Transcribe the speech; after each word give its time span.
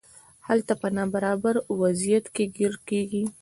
هلته 0.47 0.73
په 0.81 0.87
نابرابر 0.95 1.55
وضعیت 1.81 2.25
کې 2.35 2.45
ګیر 2.55 2.75
کیږي. 2.87 3.23